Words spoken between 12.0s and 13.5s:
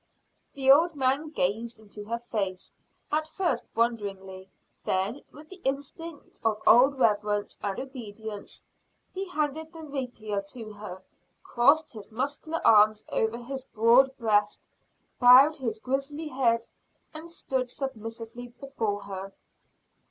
muscular arms over